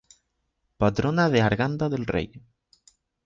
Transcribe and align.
Patrona 0.83 1.27
de 1.35 1.43
Arganda 1.43 1.87
del 1.91 2.07
Rey". 2.07 2.31